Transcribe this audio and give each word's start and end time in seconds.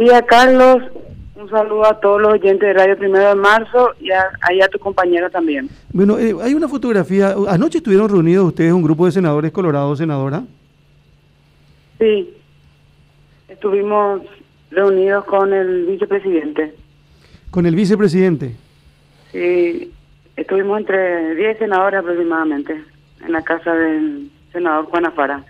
día, 0.00 0.22
Carlos. 0.22 0.82
Un 1.36 1.48
saludo 1.48 1.86
a 1.86 2.00
todos 2.00 2.20
los 2.20 2.32
oyentes 2.32 2.60
de 2.60 2.72
Radio 2.74 2.98
Primero 2.98 3.28
de 3.28 3.34
Marzo 3.34 3.92
y 4.00 4.10
a, 4.10 4.22
a 4.22 4.68
tu 4.68 4.78
compañera 4.78 5.30
también. 5.30 5.70
Bueno, 5.92 6.18
eh, 6.18 6.34
hay 6.42 6.54
una 6.54 6.68
fotografía. 6.68 7.34
Anoche 7.48 7.78
estuvieron 7.78 8.08
reunidos 8.10 8.46
ustedes, 8.48 8.72
un 8.72 8.82
grupo 8.82 9.06
de 9.06 9.12
senadores 9.12 9.52
colorados, 9.52 9.98
senadora. 9.98 10.42
Sí, 11.98 12.34
estuvimos 13.48 14.22
reunidos 14.70 15.24
con 15.24 15.52
el 15.52 15.86
vicepresidente. 15.86 16.74
¿Con 17.50 17.66
el 17.66 17.74
vicepresidente? 17.74 18.54
Sí, 19.32 19.92
estuvimos 20.36 20.80
entre 20.80 21.34
10 21.34 21.58
senadores 21.58 22.00
aproximadamente 22.00 22.84
en 23.24 23.32
la 23.32 23.42
casa 23.42 23.74
del 23.74 24.30
senador 24.52 24.86
Juan 24.86 25.06
Afara. 25.06 25.44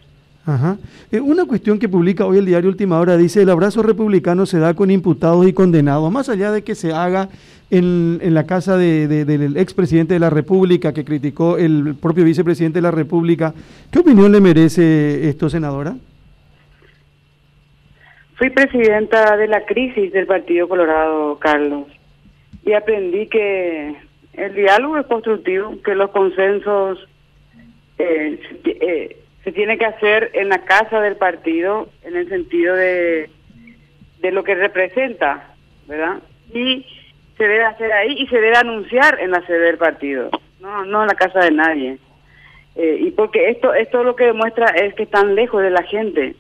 Ajá. 0.51 0.79
Eh, 1.13 1.21
una 1.21 1.45
cuestión 1.45 1.79
que 1.79 1.89
publica 1.89 2.27
hoy 2.27 2.39
el 2.39 2.47
diario 2.47 2.69
Última 2.69 2.99
Hora 2.99 3.17
dice, 3.17 3.43
el 3.43 3.51
abrazo 3.51 3.83
republicano 3.83 4.47
se 4.47 4.59
da 4.59 4.75
con 4.75 4.91
imputados 4.91 5.47
y 5.47 5.53
condenados, 5.53 6.11
más 6.11 6.29
allá 6.29 6.51
de 6.51 6.65
que 6.65 6.75
se 6.75 6.93
haga 6.93 7.29
en, 7.71 8.19
en 8.21 8.35
la 8.35 8.47
casa 8.47 8.77
de, 8.77 9.07
del 9.07 9.57
expresidente 9.57 10.15
de 10.15 10.21
la 10.21 10.31
República, 10.31 10.93
que 10.93 11.05
criticó 11.05 11.57
el 11.57 11.95
propio 12.01 12.25
vicepresidente 12.25 12.79
de 12.79 12.83
la 12.83 12.91
República, 12.91 13.55
¿qué 13.93 14.01
opinión 14.01 14.33
le 14.33 14.41
merece 14.41 15.29
esto, 15.29 15.49
senadora? 15.49 15.95
Fui 18.35 18.51
presidenta 18.51 19.37
de 19.37 19.47
la 19.47 19.65
crisis 19.67 20.13
del 20.13 20.27
Partido 20.27 20.69
Colorado, 20.69 21.39
Carlos, 21.39 21.87
y 22.65 22.73
aprendí 22.73 23.29
que 23.29 23.95
el 24.33 24.55
diálogo 24.55 24.99
es 24.99 25.07
constructivo, 25.07 25.81
que 25.85 25.95
los 25.95 26.11
consensos 26.11 26.99
eh, 27.99 28.41
eh, 28.65 29.20
se 29.45 29.53
tiene 29.53 29.79
que 29.79 29.87
hacer 29.87 30.31
en 30.35 30.49
la 30.49 30.65
casa 30.65 31.01
del 31.01 31.17
partido, 31.17 31.89
en 32.03 32.17
el 32.17 32.29
sentido 32.29 32.75
de, 32.77 33.31
de 34.21 34.31
lo 34.33 34.45
que 34.45 34.55
representa, 34.55 35.55
¿verdad? 35.87 36.19
Y 36.53 36.87
se 37.37 37.45
debe 37.49 37.65
hacer 37.65 37.93
ahí 37.93 38.17
y 38.19 38.27
se 38.27 38.41
debe 38.41 38.57
anunciar 38.57 39.19
en 39.21 39.31
la 39.31 39.45
sede 39.47 39.61
del 39.61 39.79
partido, 39.79 40.31
no, 40.61 40.85
no 40.85 41.03
en 41.03 41.09
la 41.09 41.15
casa 41.15 41.41
de 41.41 41.51
nadie. 41.51 41.99
Eh, 42.77 42.99
y 43.01 43.11
porque 43.13 43.49
esto, 43.51 43.75
esto 43.75 44.05
lo 44.05 44.15
que 44.15 44.25
demuestra 44.25 44.67
es 44.67 44.95
que 44.95 45.05
están 45.05 45.35
lejos 45.35 45.63
de 45.63 45.71
la 45.71 45.83
gente 45.83 46.37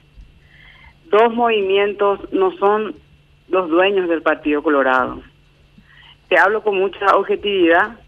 dos 1.10 1.34
movimientos 1.34 2.32
no 2.32 2.52
son 2.52 2.94
los 3.48 3.68
dueños 3.68 4.08
del 4.08 4.22
Partido 4.22 4.62
Colorado. 4.62 5.20
Te 6.28 6.38
hablo 6.38 6.62
con 6.62 6.78
mucha 6.78 7.04
objetividad. 7.16 7.98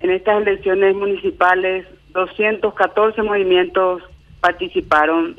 En 0.00 0.10
estas 0.10 0.42
elecciones 0.42 0.94
municipales, 0.94 1.86
214 2.10 3.22
movimientos 3.22 4.02
participaron 4.40 5.36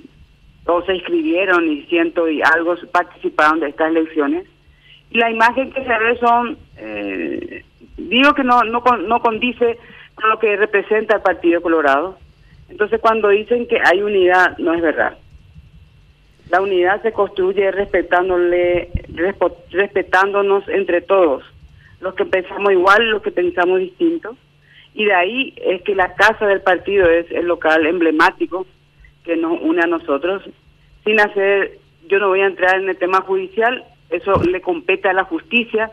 o 0.65 0.81
se 0.83 0.95
inscribieron 0.95 1.69
y 1.69 1.83
ciento 1.83 2.29
y 2.29 2.41
algo 2.41 2.75
participaron 2.91 3.59
de 3.59 3.69
estas 3.69 3.89
elecciones. 3.89 4.45
Y 5.09 5.17
la 5.17 5.31
imagen 5.31 5.71
que 5.71 5.83
se 5.83 5.97
ve 5.97 6.17
son, 6.19 6.57
eh, 6.77 7.65
digo 7.97 8.33
que 8.33 8.43
no, 8.43 8.63
no, 8.63 8.81
no 8.81 9.19
condice 9.21 9.79
con 10.13 10.29
lo 10.29 10.39
que 10.39 10.55
representa 10.55 11.15
el 11.15 11.21
Partido 11.21 11.61
Colorado. 11.61 12.17
Entonces 12.69 12.99
cuando 13.01 13.29
dicen 13.29 13.67
que 13.67 13.79
hay 13.83 14.01
unidad, 14.01 14.57
no 14.59 14.73
es 14.73 14.81
verdad. 14.81 15.17
La 16.51 16.61
unidad 16.61 17.01
se 17.01 17.11
construye 17.11 17.71
respetándole, 17.71 18.89
respetándonos 19.71 20.67
entre 20.67 21.01
todos, 21.01 21.43
los 22.01 22.15
que 22.15 22.25
pensamos 22.25 22.71
igual, 22.71 23.09
los 23.09 23.21
que 23.21 23.31
pensamos 23.31 23.79
distinto. 23.79 24.35
Y 24.93 25.05
de 25.05 25.13
ahí 25.13 25.53
es 25.57 25.81
que 25.83 25.95
la 25.95 26.15
casa 26.15 26.47
del 26.47 26.61
partido 26.61 27.07
es 27.09 27.29
el 27.31 27.45
local 27.45 27.85
emblemático 27.85 28.65
que 29.29 29.37
nos 29.37 29.61
une 29.61 29.81
a 29.81 29.87
nosotros. 29.87 30.41
Sin 31.05 31.19
hacer, 31.19 31.77
yo 32.07 32.17
no 32.17 32.29
voy 32.29 32.41
a 32.41 32.47
entrar 32.47 32.81
en 32.81 32.89
el 32.89 32.97
tema 32.97 33.21
judicial, 33.21 33.83
eso 34.09 34.41
le 34.41 34.59
compete 34.59 35.07
a 35.07 35.13
la 35.13 35.23
justicia. 35.25 35.91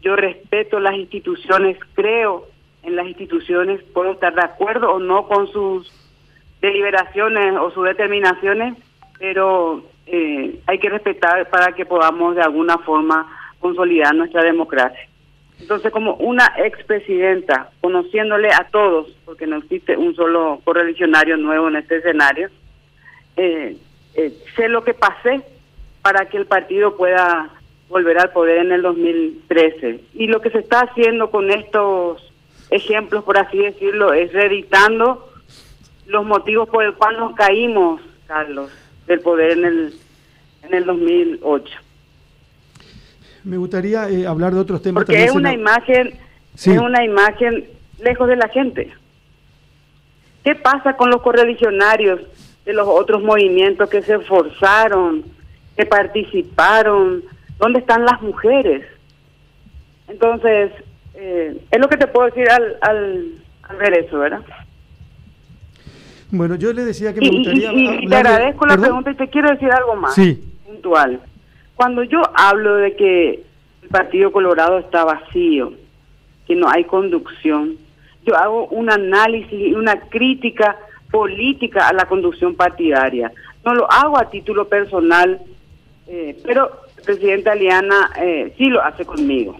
Yo 0.00 0.16
respeto 0.16 0.80
las 0.80 0.94
instituciones, 0.94 1.78
creo 1.94 2.48
en 2.82 2.96
las 2.96 3.06
instituciones, 3.06 3.80
puedo 3.94 4.12
estar 4.12 4.34
de 4.34 4.42
acuerdo 4.42 4.90
o 4.90 4.98
no 4.98 5.28
con 5.28 5.46
sus 5.52 5.92
deliberaciones 6.60 7.54
o 7.56 7.70
sus 7.70 7.84
determinaciones, 7.84 8.74
pero 9.20 9.84
eh, 10.06 10.58
hay 10.66 10.78
que 10.80 10.90
respetar 10.90 11.48
para 11.50 11.72
que 11.76 11.86
podamos 11.86 12.34
de 12.34 12.42
alguna 12.42 12.78
forma 12.78 13.28
consolidar 13.60 14.12
nuestra 14.12 14.42
democracia. 14.42 15.08
Entonces, 15.60 15.92
como 15.92 16.14
una 16.14 16.52
expresidenta, 16.56 17.70
conociéndole 17.80 18.48
a 18.48 18.66
todos, 18.72 19.16
porque 19.24 19.46
no 19.46 19.58
existe 19.58 19.96
un 19.96 20.16
solo 20.16 20.60
correligionario 20.64 21.36
nuevo 21.36 21.68
en 21.68 21.76
este 21.76 21.98
escenario, 21.98 22.50
eh, 23.36 23.76
eh, 24.14 24.32
sé 24.56 24.68
lo 24.68 24.84
que 24.84 24.94
pasé 24.94 25.42
para 26.02 26.28
que 26.28 26.36
el 26.36 26.46
partido 26.46 26.96
pueda 26.96 27.50
volver 27.88 28.18
al 28.18 28.30
poder 28.32 28.58
en 28.58 28.72
el 28.72 28.82
2013. 28.82 30.00
Y 30.14 30.26
lo 30.26 30.40
que 30.40 30.50
se 30.50 30.58
está 30.58 30.80
haciendo 30.80 31.30
con 31.30 31.50
estos 31.50 32.32
ejemplos, 32.70 33.24
por 33.24 33.38
así 33.38 33.58
decirlo, 33.58 34.12
es 34.12 34.32
reeditando 34.32 35.30
los 36.06 36.24
motivos 36.24 36.68
por 36.68 36.84
el 36.84 36.94
cual 36.94 37.18
nos 37.18 37.34
caímos, 37.34 38.00
Carlos 38.26 38.70
del 39.06 39.20
poder 39.20 39.58
en 39.58 39.64
el, 39.64 39.94
en 40.62 40.74
el 40.74 40.84
2008. 40.84 41.74
Me 43.44 43.56
gustaría 43.56 44.08
eh, 44.08 44.26
hablar 44.26 44.54
de 44.54 44.60
otros 44.60 44.82
temas. 44.82 45.04
Porque 45.04 45.24
es 45.24 45.32
una 45.32 45.52
imagen, 45.52 46.18
es 46.54 46.66
una 46.66 47.04
imagen 47.04 47.68
lejos 47.98 48.28
de 48.28 48.36
la 48.36 48.48
gente. 48.48 48.92
¿Qué 50.44 50.54
pasa 50.54 50.96
con 50.96 51.10
los 51.10 51.22
correligionarios 51.22 52.20
de 52.64 52.72
los 52.72 52.86
otros 52.86 53.22
movimientos 53.22 53.88
que 53.88 54.02
se 54.02 54.14
esforzaron, 54.14 55.24
que 55.76 55.86
participaron? 55.86 57.22
¿Dónde 57.58 57.80
están 57.80 58.04
las 58.04 58.20
mujeres? 58.22 58.84
Entonces, 60.08 60.72
eh, 61.14 61.56
es 61.70 61.80
lo 61.80 61.88
que 61.88 61.96
te 61.96 62.06
puedo 62.06 62.26
decir 62.26 62.48
al, 62.50 62.76
al, 62.80 63.26
al 63.62 63.76
ver 63.76 63.94
eso, 63.94 64.18
¿verdad? 64.18 64.42
Bueno, 66.30 66.54
yo 66.54 66.72
le 66.72 66.84
decía 66.84 67.12
que 67.12 67.20
me 67.20 67.28
gustaría... 67.28 67.72
Y, 67.72 68.06
te 68.08 68.16
agradezco 68.16 68.66
la 68.66 68.78
pregunta 68.78 69.10
y 69.10 69.14
te 69.14 69.28
quiero 69.28 69.50
decir 69.50 69.70
algo 69.70 69.96
más 69.96 70.18
puntual. 70.66 71.20
Cuando 71.76 72.02
yo 72.04 72.22
hablo 72.34 72.76
de 72.76 72.96
que 72.96 73.42
el 73.82 73.88
Partido 73.90 74.32
Colorado 74.32 74.78
está 74.78 75.04
vacío, 75.04 75.74
que 76.46 76.56
no 76.56 76.68
hay 76.70 76.84
conducción, 76.84 77.76
yo 78.24 78.34
hago 78.36 78.66
un 78.68 78.90
análisis 78.90 79.52
y 79.52 79.74
una 79.74 80.00
crítica 80.00 80.78
política 81.12 81.86
a 81.86 81.92
la 81.92 82.06
conducción 82.06 82.56
partidaria. 82.56 83.30
No 83.64 83.74
lo 83.74 83.88
hago 83.88 84.18
a 84.18 84.30
título 84.30 84.66
personal, 84.68 85.40
eh, 86.08 86.36
pero 86.44 86.70
el 86.96 87.04
presidente 87.04 87.50
Aliana 87.50 88.10
eh, 88.20 88.52
sí 88.58 88.64
lo 88.64 88.82
hace 88.82 89.04
conmigo. 89.04 89.56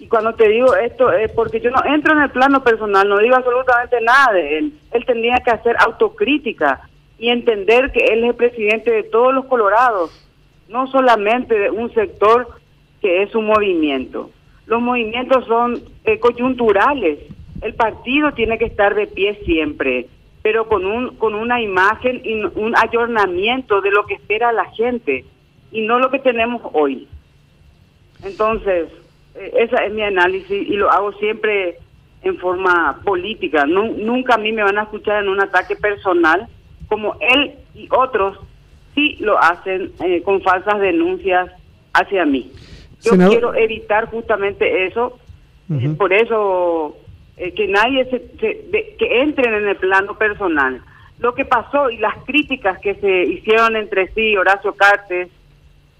Y 0.00 0.08
cuando 0.08 0.34
te 0.34 0.48
digo 0.48 0.74
esto 0.74 1.12
es 1.12 1.30
porque 1.30 1.60
yo 1.60 1.70
no 1.70 1.84
entro 1.84 2.14
en 2.14 2.22
el 2.22 2.30
plano 2.30 2.64
personal, 2.64 3.08
no 3.08 3.18
digo 3.18 3.36
absolutamente 3.36 4.00
nada 4.00 4.32
de 4.32 4.58
él. 4.58 4.72
Él 4.90 5.04
tendría 5.04 5.36
que 5.44 5.52
hacer 5.52 5.76
autocrítica 5.78 6.80
y 7.18 7.28
entender 7.28 7.92
que 7.92 8.06
él 8.06 8.24
es 8.24 8.30
el 8.30 8.34
presidente 8.34 8.90
de 8.90 9.04
todos 9.04 9.32
los 9.32 9.44
colorados, 9.44 10.10
no 10.68 10.88
solamente 10.88 11.56
de 11.56 11.70
un 11.70 11.94
sector 11.94 12.48
que 13.00 13.22
es 13.22 13.32
un 13.36 13.46
movimiento. 13.46 14.30
Los 14.66 14.80
movimientos 14.82 15.46
son 15.46 15.80
eh, 16.04 16.18
coyunturales. 16.18 17.20
El 17.60 17.74
partido 17.74 18.32
tiene 18.32 18.58
que 18.58 18.64
estar 18.64 18.96
de 18.96 19.06
pie 19.06 19.40
siempre, 19.44 20.08
pero 20.42 20.68
con 20.68 20.84
un 20.84 21.16
con 21.16 21.34
una 21.34 21.60
imagen 21.60 22.20
y 22.24 22.42
un 22.42 22.74
ayornamiento 22.76 23.80
de 23.80 23.90
lo 23.90 24.06
que 24.06 24.14
espera 24.14 24.52
la 24.52 24.66
gente 24.72 25.24
y 25.70 25.82
no 25.82 25.98
lo 25.98 26.10
que 26.10 26.18
tenemos 26.18 26.62
hoy. 26.72 27.08
Entonces, 28.24 28.88
eh, 29.34 29.52
esa 29.58 29.84
es 29.84 29.92
mi 29.92 30.02
análisis 30.02 30.50
y 30.50 30.74
lo 30.74 30.90
hago 30.90 31.12
siempre 31.14 31.78
en 32.22 32.38
forma 32.38 33.00
política. 33.04 33.64
nunca 33.66 34.34
a 34.34 34.38
mí 34.38 34.52
me 34.52 34.62
van 34.62 34.78
a 34.78 34.82
escuchar 34.82 35.22
en 35.22 35.28
un 35.28 35.40
ataque 35.40 35.74
personal, 35.74 36.46
como 36.88 37.16
él 37.20 37.54
y 37.74 37.88
otros 37.90 38.38
sí 38.94 39.16
lo 39.20 39.38
hacen 39.38 39.92
eh, 40.04 40.22
con 40.22 40.40
falsas 40.42 40.80
denuncias 40.80 41.50
hacia 41.92 42.24
mí. 42.24 42.52
Yo 43.00 43.16
quiero 43.16 43.54
evitar 43.54 44.08
justamente 44.08 44.86
eso, 44.86 45.18
eh, 45.70 45.88
por 45.98 46.12
eso 46.12 46.96
que 47.36 47.68
nadie 47.68 48.04
se, 48.06 48.20
que 48.38 49.20
entren 49.20 49.54
en 49.54 49.68
el 49.68 49.76
plano 49.76 50.16
personal. 50.16 50.82
Lo 51.18 51.34
que 51.34 51.44
pasó 51.44 51.88
y 51.90 51.98
las 51.98 52.16
críticas 52.24 52.78
que 52.80 52.94
se 52.96 53.24
hicieron 53.24 53.76
entre 53.76 54.12
sí, 54.12 54.36
Horacio 54.36 54.74
Cartes 54.74 55.28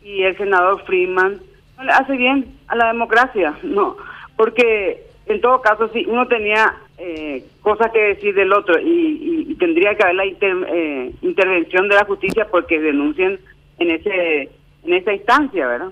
y 0.02 0.23
el 0.23 0.37
senador 0.37 0.84
Freeman, 0.84 1.40
no 1.76 1.84
le 1.84 1.93
hace 1.93 2.17
bien 2.17 2.58
a 2.69 2.76
la 2.76 2.88
democracia, 2.88 3.56
no, 3.62 3.96
porque 4.37 5.05
en 5.26 5.40
todo 5.40 5.62
caso 5.62 5.88
si 5.93 6.05
uno 6.06 6.26
tenía 6.26 6.75
eh, 6.99 7.44
cosas 7.61 7.90
que 7.93 8.00
decir 8.00 8.34
del 8.34 8.52
otro 8.52 8.75
y, 8.81 9.56
tendría 9.58 9.94
que 9.94 10.02
haber 10.02 10.17
la 10.17 10.25
eh, 10.25 11.12
intervención 11.23 11.88
de 11.88 11.94
la 11.94 12.05
justicia 12.05 12.49
porque 12.50 12.81
denuncien 12.81 13.38
en 13.79 13.90
ese 13.93 14.49
en 14.84 14.93
esa 14.93 15.12
instancia, 15.12 15.69
¿verdad? 15.69 15.90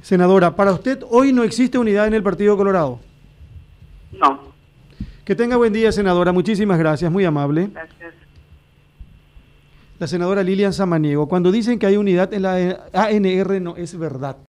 Senadora, 0.00 0.54
para 0.54 0.72
usted 0.72 1.00
hoy 1.10 1.32
no 1.32 1.42
existe 1.42 1.76
unidad 1.76 2.06
en 2.06 2.14
el 2.14 2.22
Partido 2.22 2.56
Colorado. 2.56 3.00
No. 4.12 4.40
Que 5.24 5.34
tenga 5.34 5.56
buen 5.56 5.72
día, 5.72 5.92
senadora. 5.92 6.32
Muchísimas 6.32 6.78
gracias, 6.78 7.12
muy 7.12 7.24
amable. 7.26 7.68
Gracias. 7.70 8.14
La 9.98 10.06
senadora 10.06 10.42
Lilian 10.42 10.72
Samaniego, 10.72 11.28
cuando 11.28 11.52
dicen 11.52 11.78
que 11.78 11.86
hay 11.86 11.98
unidad 11.98 12.32
en 12.32 12.42
la 12.42 12.88
ANR 12.94 13.60
no 13.60 13.76
es 13.76 13.98
verdad. 13.98 14.38